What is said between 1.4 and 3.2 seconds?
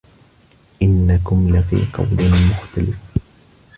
لَفي قَولٍ مُختَلِفٍ